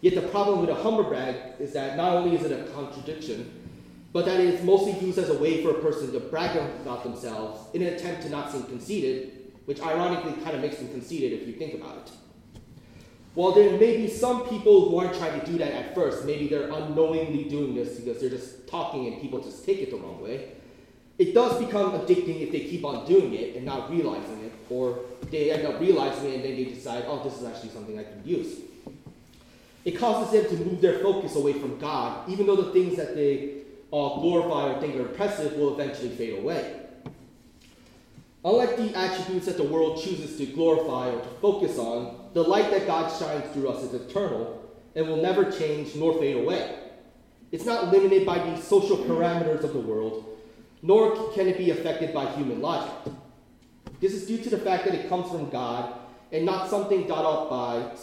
Yet 0.01 0.15
the 0.15 0.27
problem 0.29 0.61
with 0.61 0.69
a 0.69 0.75
humble 0.75 1.03
brag 1.03 1.35
is 1.59 1.73
that 1.73 1.95
not 1.95 2.13
only 2.13 2.35
is 2.35 2.43
it 2.43 2.51
a 2.51 2.71
contradiction, 2.71 3.66
but 4.13 4.25
that 4.25 4.39
is 4.39 4.63
mostly 4.63 4.93
used 5.05 5.17
as 5.17 5.29
a 5.29 5.37
way 5.37 5.61
for 5.63 5.71
a 5.71 5.81
person 5.81 6.11
to 6.11 6.19
brag 6.19 6.55
about 6.55 7.03
themselves 7.03 7.59
in 7.73 7.81
an 7.81 7.93
attempt 7.93 8.23
to 8.23 8.29
not 8.29 8.51
seem 8.51 8.63
conceited, 8.63 9.51
which 9.65 9.81
ironically 9.81 10.33
kind 10.43 10.55
of 10.55 10.61
makes 10.61 10.77
them 10.77 10.89
conceited 10.89 11.39
if 11.39 11.47
you 11.47 11.53
think 11.53 11.73
about 11.73 11.97
it. 11.97 12.11
While 13.33 13.51
there 13.51 13.77
may 13.77 13.97
be 13.97 14.07
some 14.07 14.47
people 14.47 14.89
who 14.89 14.97
aren't 14.97 15.15
trying 15.15 15.39
to 15.39 15.45
do 15.45 15.59
that 15.59 15.71
at 15.71 15.93
first, 15.93 16.25
maybe 16.25 16.47
they're 16.47 16.71
unknowingly 16.71 17.43
doing 17.43 17.75
this 17.75 17.99
because 17.99 18.19
they're 18.19 18.31
just 18.31 18.67
talking 18.67 19.05
and 19.07 19.21
people 19.21 19.39
just 19.39 19.63
take 19.63 19.79
it 19.79 19.91
the 19.91 19.97
wrong 19.97 20.21
way, 20.23 20.53
it 21.19 21.33
does 21.33 21.63
become 21.63 21.91
addicting 21.91 22.41
if 22.41 22.51
they 22.51 22.61
keep 22.61 22.83
on 22.83 23.05
doing 23.05 23.33
it 23.33 23.55
and 23.55 23.65
not 23.65 23.91
realizing 23.91 24.43
it, 24.43 24.53
or 24.69 24.99
they 25.29 25.51
end 25.51 25.67
up 25.67 25.79
realizing 25.79 26.31
it 26.31 26.35
and 26.35 26.43
then 26.45 26.55
they 26.55 26.65
decide, 26.65 27.03
oh, 27.07 27.23
this 27.23 27.39
is 27.39 27.45
actually 27.45 27.69
something 27.69 27.99
I 27.99 28.03
can 28.03 28.21
use. 28.25 28.59
It 29.85 29.99
causes 29.99 30.31
them 30.31 30.57
to 30.57 30.65
move 30.65 30.81
their 30.81 30.99
focus 30.99 31.35
away 31.35 31.53
from 31.53 31.77
God, 31.77 32.27
even 32.29 32.45
though 32.47 32.55
the 32.55 32.71
things 32.71 32.97
that 32.97 33.15
they 33.15 33.57
all 33.91 34.21
glorify 34.21 34.73
or 34.73 34.79
think 34.81 34.95
are 34.95 35.07
impressive 35.07 35.53
will 35.53 35.73
eventually 35.73 36.09
fade 36.09 36.39
away. 36.39 36.81
Unlike 38.43 38.77
the 38.77 38.97
attributes 38.97 39.45
that 39.47 39.57
the 39.57 39.63
world 39.63 40.01
chooses 40.01 40.37
to 40.37 40.45
glorify 40.45 41.09
or 41.09 41.19
to 41.21 41.29
focus 41.41 41.77
on, 41.77 42.29
the 42.33 42.43
light 42.43 42.71
that 42.71 42.87
God 42.87 43.09
shines 43.19 43.51
through 43.53 43.69
us 43.69 43.83
is 43.83 43.93
eternal 43.93 44.71
and 44.95 45.07
will 45.07 45.21
never 45.21 45.51
change 45.51 45.95
nor 45.95 46.17
fade 46.19 46.37
away. 46.37 46.79
It's 47.51 47.65
not 47.65 47.91
limited 47.91 48.25
by 48.25 48.39
the 48.39 48.61
social 48.61 48.97
parameters 48.97 49.63
of 49.63 49.73
the 49.73 49.79
world, 49.79 50.37
nor 50.81 51.31
can 51.33 51.47
it 51.47 51.57
be 51.57 51.71
affected 51.71 52.13
by 52.13 52.25
human 52.33 52.61
logic. 52.61 53.13
This 53.99 54.13
is 54.13 54.27
due 54.27 54.37
to 54.37 54.49
the 54.49 54.57
fact 54.57 54.85
that 54.85 54.93
it 54.93 55.09
comes 55.09 55.29
from 55.29 55.49
God 55.49 55.93
and 56.31 56.45
not 56.45 56.69
something 56.69 57.07
got 57.07 57.25
up 57.25 57.49
by, 57.49 57.95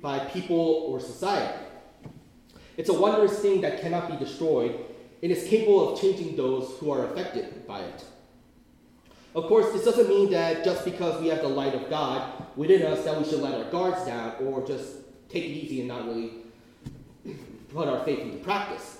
by 0.00 0.18
people 0.26 0.86
or 0.88 1.00
society. 1.00 1.66
It's 2.76 2.88
a 2.88 2.94
wondrous 2.94 3.38
thing 3.40 3.60
that 3.60 3.80
cannot 3.80 4.10
be 4.10 4.24
destroyed 4.24 4.78
and 5.22 5.30
is 5.30 5.48
capable 5.48 5.92
of 5.92 6.00
changing 6.00 6.36
those 6.36 6.76
who 6.78 6.90
are 6.90 7.06
affected 7.06 7.66
by 7.66 7.80
it. 7.80 8.04
Of 9.34 9.44
course, 9.44 9.72
this 9.72 9.84
doesn't 9.84 10.08
mean 10.08 10.30
that 10.32 10.64
just 10.64 10.84
because 10.84 11.20
we 11.20 11.28
have 11.28 11.40
the 11.40 11.48
light 11.48 11.74
of 11.74 11.88
God 11.88 12.46
within 12.56 12.82
us 12.82 13.04
that 13.04 13.16
we 13.16 13.24
should 13.24 13.40
let 13.40 13.54
our 13.54 13.70
guards 13.70 14.04
down 14.04 14.34
or 14.40 14.66
just 14.66 14.96
take 15.28 15.44
it 15.44 15.48
easy 15.48 15.80
and 15.80 15.88
not 15.88 16.06
really 16.06 16.32
put 17.72 17.86
our 17.86 18.04
faith 18.04 18.20
into 18.20 18.38
practice. 18.38 18.98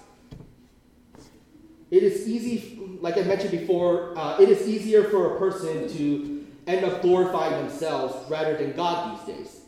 It 1.91 2.05
is 2.05 2.29
easy, 2.29 2.79
like 3.01 3.17
I 3.17 3.23
mentioned 3.23 3.51
before, 3.51 4.17
uh, 4.17 4.37
it 4.39 4.49
is 4.49 4.69
easier 4.69 5.05
for 5.05 5.35
a 5.35 5.39
person 5.39 5.89
to 5.97 6.47
end 6.69 6.85
up 6.85 7.03
glorifying 7.03 7.67
themselves 7.67 8.31
rather 8.31 8.57
than 8.57 8.73
God 8.73 9.19
these 9.19 9.37
days. 9.37 9.61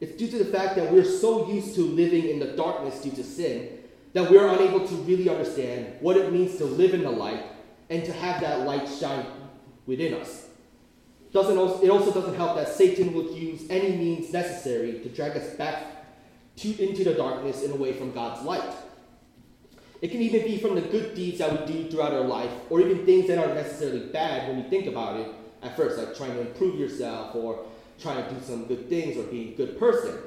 It's 0.00 0.16
due 0.16 0.28
to 0.28 0.42
the 0.42 0.50
fact 0.50 0.76
that 0.76 0.90
we're 0.90 1.04
so 1.04 1.46
used 1.50 1.74
to 1.74 1.82
living 1.82 2.28
in 2.28 2.38
the 2.38 2.56
darkness 2.56 3.02
due 3.02 3.10
to 3.10 3.22
sin 3.22 3.79
that 4.12 4.30
we're 4.30 4.46
unable 4.46 4.86
to 4.86 4.94
really 4.96 5.28
understand 5.28 5.94
what 6.00 6.16
it 6.16 6.32
means 6.32 6.56
to 6.58 6.64
live 6.64 6.94
in 6.94 7.02
the 7.02 7.10
light 7.10 7.44
and 7.88 8.04
to 8.04 8.12
have 8.12 8.40
that 8.40 8.66
light 8.66 8.88
shine 8.88 9.26
within 9.86 10.14
us. 10.14 10.48
Doesn't 11.32 11.56
also, 11.56 11.82
it 11.82 11.90
also 11.90 12.12
doesn't 12.12 12.34
help 12.34 12.56
that 12.56 12.68
Satan 12.68 13.12
will 13.12 13.32
use 13.32 13.68
any 13.70 13.96
means 13.96 14.32
necessary 14.32 15.00
to 15.00 15.08
drag 15.08 15.36
us 15.36 15.54
back 15.54 16.56
to, 16.56 16.82
into 16.82 17.04
the 17.04 17.14
darkness 17.14 17.62
and 17.62 17.72
away 17.72 17.92
from 17.92 18.12
God's 18.12 18.44
light. 18.44 18.74
It 20.02 20.10
can 20.10 20.22
even 20.22 20.42
be 20.42 20.58
from 20.58 20.74
the 20.74 20.80
good 20.80 21.14
deeds 21.14 21.38
that 21.38 21.66
we 21.66 21.72
do 21.72 21.90
throughout 21.90 22.12
our 22.12 22.22
life, 22.22 22.50
or 22.68 22.80
even 22.80 23.04
things 23.04 23.28
that 23.28 23.38
aren't 23.38 23.54
necessarily 23.54 24.06
bad 24.06 24.48
when 24.48 24.58
you 24.58 24.68
think 24.68 24.86
about 24.86 25.20
it 25.20 25.28
at 25.62 25.76
first, 25.76 25.98
like 25.98 26.16
trying 26.16 26.32
to 26.34 26.40
improve 26.40 26.78
yourself 26.78 27.34
or 27.36 27.64
trying 28.00 28.24
to 28.24 28.34
do 28.34 28.40
some 28.40 28.64
good 28.64 28.88
things 28.88 29.16
or 29.16 29.24
being 29.24 29.52
a 29.52 29.56
good 29.56 29.78
person. 29.78 30.18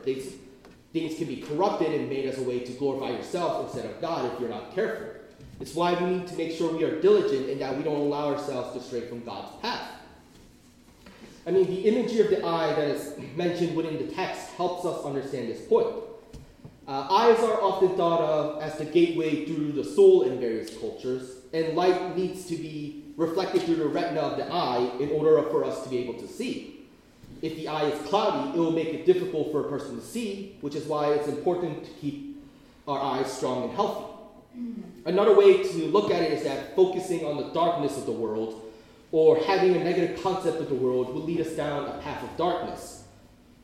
Things 0.93 1.17
can 1.17 1.27
be 1.27 1.37
corrupted 1.37 1.91
and 1.91 2.07
made 2.07 2.25
as 2.25 2.37
a 2.37 2.43
way 2.43 2.59
to 2.59 2.71
glorify 2.73 3.09
yourself 3.09 3.65
instead 3.65 3.89
of 3.89 3.99
God 3.99 4.31
if 4.31 4.39
you're 4.39 4.49
not 4.49 4.73
careful. 4.73 5.07
It's 5.59 5.73
why 5.73 5.93
we 5.93 6.17
need 6.17 6.27
to 6.27 6.35
make 6.35 6.55
sure 6.55 6.71
we 6.71 6.83
are 6.83 7.01
diligent 7.01 7.49
and 7.49 7.59
that 7.61 7.75
we 7.75 7.83
don't 7.83 7.99
allow 7.99 8.33
ourselves 8.33 8.73
to 8.77 8.81
stray 8.81 9.01
from 9.01 9.23
God's 9.23 9.51
path. 9.61 9.91
I 11.45 11.51
mean, 11.51 11.65
the 11.65 11.81
imagery 11.81 12.21
of 12.21 12.29
the 12.29 12.45
eye 12.45 12.73
that 12.73 12.87
is 12.87 13.15
mentioned 13.35 13.75
within 13.75 13.97
the 13.97 14.13
text 14.13 14.51
helps 14.51 14.85
us 14.85 15.03
understand 15.03 15.49
this 15.49 15.65
point. 15.67 15.87
Uh, 16.87 17.07
eyes 17.09 17.39
are 17.39 17.61
often 17.61 17.95
thought 17.95 18.21
of 18.21 18.61
as 18.61 18.77
the 18.77 18.85
gateway 18.85 19.45
through 19.45 19.71
the 19.71 19.83
soul 19.83 20.23
in 20.23 20.39
various 20.39 20.77
cultures, 20.77 21.37
and 21.53 21.75
light 21.75 22.15
needs 22.15 22.45
to 22.45 22.55
be 22.55 23.05
reflected 23.15 23.61
through 23.63 23.75
the 23.75 23.87
retina 23.87 24.19
of 24.19 24.37
the 24.37 24.51
eye 24.51 24.89
in 24.99 25.09
order 25.11 25.41
for 25.49 25.63
us 25.63 25.83
to 25.83 25.89
be 25.89 25.97
able 25.97 26.15
to 26.15 26.27
see. 26.27 26.72
If 27.43 27.57
the 27.57 27.67
eye 27.67 27.89
is 27.89 28.07
cloudy, 28.07 28.51
it 28.51 28.57
will 28.57 28.71
make 28.71 28.87
it 28.87 29.05
difficult 29.05 29.51
for 29.51 29.65
a 29.65 29.69
person 29.69 29.97
to 29.97 30.01
see, 30.01 30.55
which 30.61 30.75
is 30.75 30.85
why 30.85 31.11
it's 31.11 31.27
important 31.27 31.83
to 31.83 31.91
keep 31.91 32.41
our 32.87 32.97
eyes 32.97 33.29
strong 33.29 33.63
and 33.65 33.73
healthy. 33.73 34.13
Another 35.03 35.35
way 35.35 35.61
to 35.61 35.87
look 35.87 36.09
at 36.09 36.21
it 36.21 36.31
is 36.31 36.43
that 36.45 36.73
focusing 36.73 37.25
on 37.25 37.35
the 37.35 37.49
darkness 37.51 37.97
of 37.97 38.05
the 38.05 38.13
world 38.13 38.61
or 39.11 39.37
having 39.39 39.75
a 39.75 39.83
negative 39.83 40.23
concept 40.23 40.61
of 40.61 40.69
the 40.69 40.75
world 40.75 41.13
will 41.13 41.23
lead 41.23 41.41
us 41.41 41.51
down 41.51 41.85
a 41.85 41.97
path 41.97 42.23
of 42.23 42.37
darkness. 42.37 43.03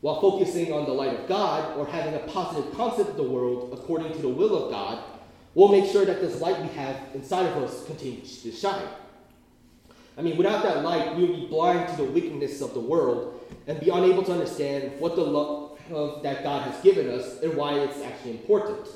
While 0.02 0.20
focusing 0.20 0.74
on 0.74 0.84
the 0.84 0.92
light 0.92 1.18
of 1.18 1.26
God 1.26 1.78
or 1.78 1.86
having 1.86 2.14
a 2.14 2.26
positive 2.30 2.74
concept 2.74 3.08
of 3.08 3.16
the 3.16 3.22
world 3.22 3.70
according 3.72 4.12
to 4.12 4.18
the 4.18 4.28
will 4.28 4.62
of 4.62 4.70
God 4.70 5.02
will 5.54 5.68
make 5.68 5.90
sure 5.90 6.04
that 6.04 6.20
this 6.20 6.38
light 6.42 6.60
we 6.60 6.68
have 6.68 6.96
inside 7.14 7.46
of 7.46 7.62
us 7.62 7.86
continues 7.86 8.42
to 8.42 8.52
shine. 8.52 8.88
I 10.18 10.22
mean, 10.22 10.36
without 10.36 10.62
that 10.64 10.84
light, 10.84 11.16
we 11.16 11.24
would 11.24 11.36
be 11.36 11.46
blind 11.46 11.88
to 11.88 11.96
the 11.96 12.04
wickedness 12.04 12.60
of 12.60 12.74
the 12.74 12.80
world 12.80 13.39
and 13.70 13.78
be 13.78 13.88
unable 13.88 14.24
to 14.24 14.32
understand 14.32 14.98
what 14.98 15.14
the 15.14 15.22
love 15.22 15.78
of, 15.92 16.24
that 16.24 16.42
God 16.42 16.62
has 16.62 16.82
given 16.82 17.08
us 17.08 17.40
and 17.40 17.54
why 17.54 17.74
it's 17.74 18.02
actually 18.02 18.32
important. 18.32 18.88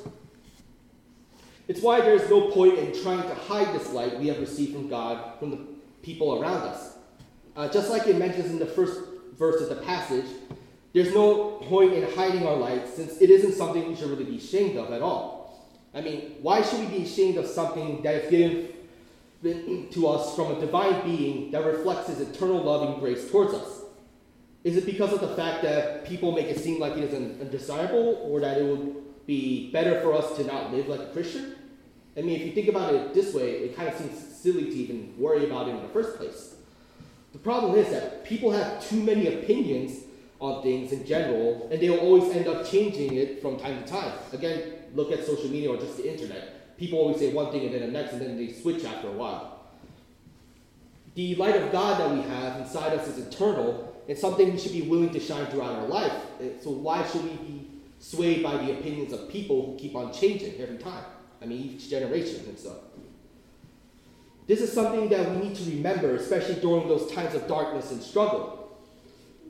It's 1.69 1.81
why 1.81 2.01
there 2.01 2.15
is 2.15 2.29
no 2.29 2.51
point 2.51 2.79
in 2.79 2.93
trying 3.03 3.23
to 3.23 3.35
hide 3.35 3.73
this 3.73 3.93
light 3.93 4.19
we 4.19 4.27
have 4.27 4.41
received 4.41 4.73
from 4.75 4.89
God 4.89 5.39
from 5.39 5.53
the 5.53 5.61
people 6.03 6.43
around 6.43 6.63
us. 6.63 6.97
Uh, 7.55 7.69
just 7.69 7.89
like 7.89 8.09
it 8.09 8.19
mentions 8.19 8.51
in 8.51 8.59
the 8.59 8.67
first 8.67 9.01
verse 9.39 9.63
of 9.63 9.69
the 9.69 9.77
passage, 9.77 10.27
there's 10.93 11.15
no 11.15 11.53
point 11.69 11.93
in 11.93 12.03
hiding 12.17 12.45
our 12.45 12.57
light 12.57 12.89
since 12.89 13.21
it 13.21 13.31
isn't 13.31 13.53
something 13.53 13.89
we 13.89 13.95
should 13.95 14.11
really 14.11 14.25
be 14.25 14.39
ashamed 14.39 14.77
of 14.77 14.93
at 14.93 15.03
all. 15.03 15.71
I 15.95 16.01
mean, 16.01 16.35
why 16.43 16.63
should 16.63 16.81
we 16.81 16.87
be 16.87 17.05
ashamed 17.05 17.39
of 17.39 17.47
something 17.47 18.03
that 18.03 18.25
is 18.25 18.31
given 18.31 19.89
to 19.93 20.09
us 20.09 20.35
from 20.35 20.57
a 20.57 20.61
divine 20.61 21.05
being 21.05 21.53
that 21.53 21.65
reflects 21.65 22.09
his 22.09 22.21
eternal 22.21 22.61
love 22.61 22.91
and 22.91 23.01
grace 23.01 23.31
towards 23.31 23.55
us? 23.55 23.84
Is 24.65 24.79
it 24.79 24.87
because 24.87 25.13
of 25.13 25.21
the 25.21 25.37
fact 25.37 25.63
that 25.63 26.07
people 26.07 26.33
make 26.33 26.47
it 26.47 26.59
seem 26.59 26.81
like 26.81 26.97
it 26.97 27.05
is 27.05 27.15
undesirable 27.15 28.19
or 28.23 28.41
that 28.41 28.57
it 28.57 28.65
would 28.65 29.27
be 29.27 29.71
better 29.71 30.01
for 30.01 30.15
us 30.15 30.37
to 30.39 30.45
not 30.45 30.73
live 30.73 30.89
like 30.89 31.01
a 31.01 31.07
Christian? 31.13 31.55
I 32.17 32.23
mean, 32.23 32.41
if 32.41 32.47
you 32.47 32.53
think 32.53 32.69
about 32.69 32.95
it 32.95 33.13
this 33.13 33.35
way, 33.35 33.51
it 33.51 33.77
kind 33.77 33.89
of 33.89 33.99
seems 33.99 34.19
silly 34.19 34.65
to 34.65 34.71
even 34.71 35.15
worry 35.19 35.45
about 35.45 35.69
it 35.69 35.73
in 35.73 35.83
the 35.83 35.89
first 35.89 36.17
place. 36.17 36.55
The 37.33 37.39
problem 37.39 37.75
is 37.75 37.91
that 37.91 38.25
people 38.25 38.53
have 38.53 38.89
too 38.89 39.03
many 39.03 39.27
opinions 39.27 40.05
on 40.41 40.63
things 40.63 40.93
in 40.93 41.05
general, 41.05 41.69
and 41.71 41.81
they'll 41.81 41.99
always 41.99 42.35
end 42.35 42.49
up 42.49 42.67
changing 42.67 43.15
it 43.17 43.43
from 43.43 43.59
time 43.59 43.83
to 43.83 43.91
time. 43.91 44.13
Again, 44.33 44.75
look 44.95 45.13
at 45.13 45.27
social 45.27 45.51
media 45.51 45.71
or 45.71 45.77
just 45.77 45.99
the 45.99 46.11
internet. 46.11 46.77
People 46.79 47.01
always 47.01 47.19
say 47.19 47.33
one 47.33 47.53
thing 47.53 47.67
and 47.67 47.75
then 47.75 47.81
the 47.83 47.89
next, 47.89 48.13
and 48.13 48.23
then 48.23 48.37
they 48.39 48.53
switch 48.53 48.85
after 48.85 49.09
a 49.09 49.13
while. 49.13 49.67
The 51.17 51.35
light 51.35 51.57
of 51.57 51.71
God 51.71 52.01
that 52.01 52.11
we 52.11 52.23
have 52.31 52.61
inside 52.61 52.99
us 52.99 53.07
is 53.09 53.27
eternal 53.27 53.94
and 54.09 54.19
something 54.19 54.53
we 54.53 54.59
should 54.59 54.73
be 54.73 54.83
willing 54.83 55.11
to 55.11 55.21
shine 55.21 55.47
throughout 55.47 55.73
our 55.73 55.87
life. 55.87 56.13
So 56.63 56.71
why 56.71 57.07
should 57.07 57.25
we 57.25 57.31
be 57.31 57.71
swayed 57.99 58.43
by 58.43 58.57
the 58.59 58.73
opinions 58.73 59.13
of 59.13 59.29
people 59.29 59.65
who 59.67 59.79
keep 59.79 59.95
on 59.95 60.13
changing 60.13 60.61
every 60.61 60.79
time? 60.79 61.05
I 61.41 61.47
mean, 61.47 61.75
each 61.75 61.89
generation 61.89 62.45
and 62.47 62.59
stuff. 62.59 62.79
This 64.47 64.61
is 64.61 64.73
something 64.73 65.09
that 65.09 65.31
we 65.31 65.49
need 65.49 65.57
to 65.57 65.71
remember, 65.71 66.15
especially 66.17 66.57
during 66.57 66.87
those 66.87 67.11
times 67.13 67.35
of 67.35 67.47
darkness 67.49 67.91
and 67.93 68.03
struggle. 68.03 68.79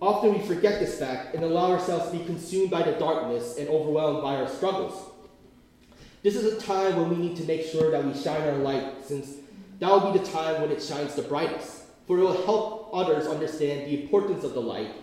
Often 0.00 0.34
we 0.34 0.46
forget 0.46 0.78
this 0.80 0.98
fact 0.98 1.34
and 1.34 1.44
allow 1.44 1.72
ourselves 1.72 2.10
to 2.10 2.18
be 2.18 2.24
consumed 2.24 2.70
by 2.70 2.82
the 2.82 2.92
darkness 2.92 3.56
and 3.58 3.68
overwhelmed 3.68 4.22
by 4.22 4.36
our 4.36 4.48
struggles. 4.48 5.10
This 6.22 6.36
is 6.36 6.52
a 6.52 6.60
time 6.60 6.96
when 6.96 7.10
we 7.10 7.16
need 7.16 7.36
to 7.36 7.44
make 7.44 7.64
sure 7.66 7.90
that 7.90 8.04
we 8.04 8.14
shine 8.14 8.42
our 8.42 8.58
light, 8.58 9.04
since 9.04 9.34
that 9.80 9.88
will 9.90 10.12
be 10.12 10.18
the 10.18 10.26
time 10.26 10.60
when 10.62 10.70
it 10.70 10.82
shines 10.82 11.14
the 11.14 11.22
brightest. 11.22 11.82
For 12.06 12.18
it 12.18 12.22
will 12.22 12.44
help 12.44 12.83
others 12.94 13.26
understand 13.26 13.86
the 13.86 14.02
importance 14.02 14.44
of 14.44 14.54
the 14.54 14.60
light 14.60 14.94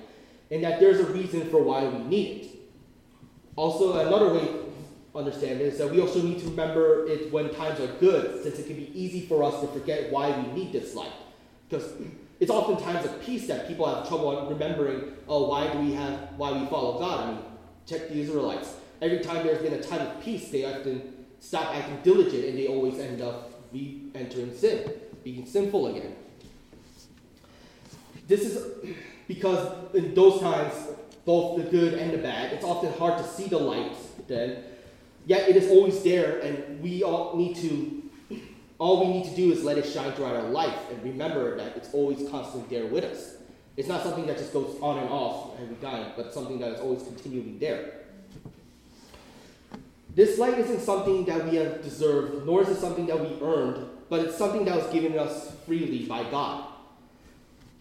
and 0.49 0.63
that 0.63 0.79
there's 0.79 0.99
a 0.99 1.05
reason 1.05 1.49
for 1.49 1.61
why 1.61 1.85
we 1.85 1.99
need 2.03 2.41
it. 2.41 2.47
Also, 3.55 3.99
another 3.99 4.33
way 4.33 4.41
to 4.41 4.71
understand 5.15 5.61
is 5.61 5.77
that 5.77 5.91
we 5.91 5.99
also 5.99 6.21
need 6.21 6.39
to 6.39 6.45
remember 6.45 7.07
it 7.07 7.31
when 7.31 7.53
times 7.53 7.79
are 7.79 7.87
good, 7.99 8.41
since 8.43 8.59
it 8.59 8.67
can 8.67 8.75
be 8.75 8.91
easy 8.99 9.21
for 9.27 9.43
us 9.43 9.59
to 9.61 9.67
forget 9.67 10.11
why 10.11 10.29
we 10.37 10.51
need 10.53 10.71
this 10.71 10.95
light. 10.95 11.11
Because 11.69 11.93
it's 12.39 12.51
often 12.51 12.77
times 12.83 13.05
of 13.05 13.21
peace 13.21 13.47
that 13.47 13.67
people 13.67 13.93
have 13.93 14.07
trouble 14.07 14.49
remembering, 14.49 15.13
oh, 15.27 15.47
why 15.47 15.71
do 15.71 15.79
we 15.79 15.93
have, 15.93 16.29
why 16.37 16.51
we 16.51 16.65
follow 16.67 16.99
God? 16.99 17.19
I 17.19 17.31
mean, 17.31 17.41
check 17.85 18.09
the 18.09 18.19
Israelites. 18.19 18.73
Every 19.01 19.19
time 19.19 19.45
there's 19.45 19.61
been 19.61 19.73
a 19.73 19.83
time 19.83 20.01
of 20.01 20.23
peace, 20.23 20.49
they 20.49 20.65
often 20.65 21.25
stop 21.39 21.75
acting 21.75 21.99
diligent 22.03 22.45
and 22.45 22.57
they 22.57 22.67
always 22.67 22.99
end 22.99 23.21
up 23.21 23.51
re-entering 23.73 24.55
sin, 24.55 24.91
being 25.23 25.45
sinful 25.45 25.95
again. 25.95 26.15
This 28.31 28.45
is 28.45 28.55
because 29.27 29.93
in 29.93 30.15
those 30.15 30.39
times, 30.39 30.73
both 31.25 31.57
the 31.57 31.69
good 31.69 31.95
and 31.95 32.13
the 32.13 32.17
bad, 32.17 32.53
it's 32.53 32.63
often 32.63 32.91
hard 32.93 33.17
to 33.17 33.27
see 33.27 33.47
the 33.47 33.59
light 33.59 33.91
then 34.27 34.63
Yet 35.25 35.49
it 35.49 35.55
is 35.55 35.69
always 35.69 36.01
there, 36.01 36.39
and 36.39 36.81
we 36.81 37.03
all 37.03 37.37
need 37.37 37.55
to, 37.57 38.09
all 38.79 39.05
we 39.05 39.13
need 39.13 39.29
to 39.29 39.35
do 39.35 39.51
is 39.51 39.63
let 39.63 39.77
it 39.77 39.85
shine 39.85 40.11
throughout 40.13 40.35
our 40.35 40.49
life 40.49 40.77
and 40.89 41.03
remember 41.03 41.55
that 41.57 41.77
it's 41.77 41.93
always 41.93 42.27
constantly 42.29 42.75
there 42.75 42.87
with 42.87 43.03
us. 43.03 43.35
It's 43.77 43.87
not 43.87 44.01
something 44.01 44.25
that 44.25 44.37
just 44.37 44.51
goes 44.51 44.77
on 44.81 44.97
and 44.97 45.09
off 45.09 45.59
every 45.61 45.75
time, 45.75 46.13
but 46.15 46.33
something 46.33 46.59
that 46.59 46.71
is 46.71 46.79
always 46.79 47.03
continually 47.03 47.57
there. 47.59 47.99
This 50.15 50.39
light 50.39 50.57
isn't 50.57 50.81
something 50.81 51.23
that 51.25 51.47
we 51.47 51.57
have 51.57 51.83
deserved, 51.83 52.45
nor 52.45 52.63
is 52.63 52.69
it 52.69 52.77
something 52.77 53.05
that 53.05 53.19
we 53.19 53.37
earned, 53.45 53.85
but 54.09 54.21
it's 54.21 54.37
something 54.37 54.65
that 54.65 54.75
was 54.75 54.91
given 54.91 55.17
us 55.19 55.51
freely 55.65 56.05
by 56.05 56.23
God. 56.31 56.70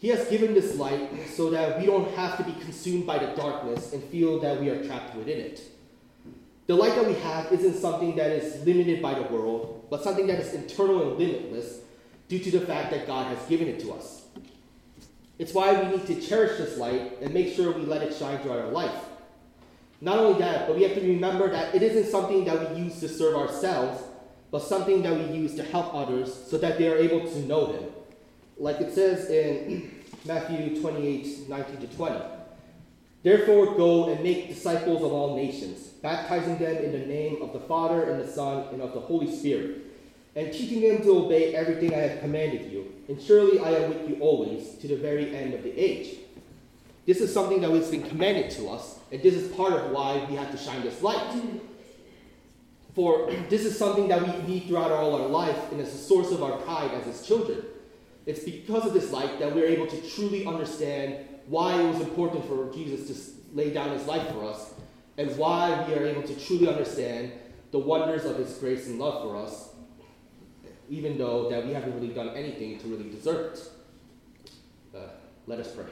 He 0.00 0.08
has 0.08 0.26
given 0.28 0.54
this 0.54 0.76
light 0.76 1.10
so 1.28 1.50
that 1.50 1.78
we 1.78 1.84
don't 1.84 2.10
have 2.14 2.38
to 2.38 2.42
be 2.42 2.58
consumed 2.60 3.06
by 3.06 3.18
the 3.18 3.36
darkness 3.36 3.92
and 3.92 4.02
feel 4.02 4.40
that 4.40 4.58
we 4.58 4.70
are 4.70 4.82
trapped 4.82 5.14
within 5.14 5.38
it. 5.38 5.60
The 6.66 6.74
light 6.74 6.94
that 6.94 7.06
we 7.06 7.14
have 7.14 7.52
isn't 7.52 7.74
something 7.74 8.16
that 8.16 8.30
is 8.30 8.64
limited 8.64 9.02
by 9.02 9.12
the 9.12 9.24
world, 9.24 9.86
but 9.90 10.02
something 10.02 10.26
that 10.28 10.38
is 10.38 10.54
internal 10.54 11.02
and 11.02 11.18
limitless 11.18 11.80
due 12.28 12.38
to 12.38 12.50
the 12.50 12.60
fact 12.60 12.92
that 12.92 13.06
God 13.06 13.26
has 13.26 13.46
given 13.46 13.68
it 13.68 13.78
to 13.80 13.92
us. 13.92 14.24
It's 15.38 15.52
why 15.52 15.82
we 15.82 15.96
need 15.96 16.06
to 16.06 16.18
cherish 16.18 16.56
this 16.56 16.78
light 16.78 17.20
and 17.20 17.34
make 17.34 17.54
sure 17.54 17.72
we 17.72 17.82
let 17.82 18.02
it 18.02 18.16
shine 18.16 18.38
throughout 18.38 18.60
our 18.60 18.70
life. 18.70 19.04
Not 20.00 20.18
only 20.18 20.38
that, 20.38 20.66
but 20.66 20.76
we 20.76 20.82
have 20.84 20.94
to 20.94 21.00
remember 21.02 21.50
that 21.50 21.74
it 21.74 21.82
isn't 21.82 22.10
something 22.10 22.46
that 22.46 22.74
we 22.74 22.84
use 22.84 23.00
to 23.00 23.08
serve 23.08 23.36
ourselves, 23.36 24.02
but 24.50 24.62
something 24.62 25.02
that 25.02 25.12
we 25.12 25.36
use 25.36 25.54
to 25.56 25.62
help 25.62 25.94
others 25.94 26.34
so 26.48 26.56
that 26.56 26.78
they 26.78 26.88
are 26.88 26.96
able 26.96 27.28
to 27.30 27.38
know 27.40 27.66
Him. 27.66 27.84
Like 28.60 28.82
it 28.82 28.94
says 28.94 29.30
in 29.30 29.90
Matthew 30.26 30.80
28 30.82 31.48
19 31.48 31.76
to 31.78 31.86
20. 31.96 32.20
Therefore, 33.22 33.74
go 33.74 34.12
and 34.12 34.22
make 34.22 34.48
disciples 34.48 35.02
of 35.02 35.12
all 35.12 35.34
nations, 35.34 35.78
baptizing 36.02 36.58
them 36.58 36.76
in 36.76 36.92
the 36.92 37.06
name 37.06 37.42
of 37.42 37.54
the 37.54 37.60
Father, 37.60 38.04
and 38.04 38.20
the 38.20 38.30
Son, 38.30 38.68
and 38.72 38.80
of 38.82 38.92
the 38.92 39.00
Holy 39.00 39.34
Spirit, 39.34 39.78
and 40.36 40.52
teaching 40.52 40.82
them 40.82 41.02
to 41.02 41.24
obey 41.24 41.54
everything 41.54 41.94
I 41.94 41.98
have 41.98 42.20
commanded 42.20 42.70
you. 42.70 42.92
And 43.08 43.20
surely 43.20 43.60
I 43.60 43.70
am 43.70 43.88
with 43.90 44.08
you 44.08 44.16
always, 44.20 44.74
to 44.76 44.88
the 44.88 44.96
very 44.96 45.34
end 45.34 45.52
of 45.54 45.62
the 45.62 45.78
age. 45.78 46.16
This 47.06 47.20
is 47.20 47.32
something 47.32 47.60
that 47.62 47.70
has 47.70 47.90
been 47.90 48.02
commanded 48.02 48.50
to 48.52 48.68
us, 48.68 48.98
and 49.10 49.22
this 49.22 49.34
is 49.34 49.54
part 49.54 49.72
of 49.72 49.90
why 49.90 50.24
we 50.28 50.36
have 50.36 50.50
to 50.50 50.58
shine 50.58 50.82
this 50.82 51.02
light. 51.02 51.42
For 52.94 53.30
this 53.48 53.64
is 53.64 53.78
something 53.78 54.08
that 54.08 54.20
we 54.22 54.46
need 54.46 54.66
throughout 54.66 54.92
all 54.92 55.14
our 55.14 55.28
life, 55.28 55.72
and 55.72 55.80
it's 55.80 55.94
a 55.94 55.98
source 55.98 56.30
of 56.30 56.42
our 56.42 56.58
pride 56.58 56.90
as 56.92 57.06
His 57.06 57.26
children. 57.26 57.62
It's 58.26 58.44
because 58.44 58.86
of 58.86 58.92
this 58.92 59.10
light 59.10 59.38
that 59.38 59.54
we're 59.54 59.66
able 59.66 59.86
to 59.86 60.10
truly 60.10 60.46
understand 60.46 61.26
why 61.46 61.80
it 61.80 61.86
was 61.86 62.00
important 62.00 62.46
for 62.46 62.70
Jesus 62.72 63.06
to 63.08 63.56
lay 63.56 63.70
down 63.70 63.90
his 63.96 64.06
life 64.06 64.28
for 64.32 64.44
us, 64.44 64.72
and 65.18 65.36
why 65.36 65.84
we 65.88 65.94
are 65.94 66.06
able 66.06 66.22
to 66.22 66.34
truly 66.46 66.68
understand 66.68 67.32
the 67.72 67.78
wonders 67.78 68.24
of 68.24 68.36
his 68.36 68.56
grace 68.58 68.86
and 68.86 68.98
love 68.98 69.22
for 69.22 69.36
us, 69.36 69.70
even 70.88 71.18
though 71.18 71.50
that 71.50 71.66
we 71.66 71.72
haven't 71.72 71.94
really 71.94 72.14
done 72.14 72.30
anything 72.30 72.78
to 72.78 72.88
really 72.88 73.10
deserve 73.10 73.54
it. 73.54 73.70
Uh, 74.94 75.08
let 75.46 75.58
us 75.58 75.74
pray. 75.74 75.84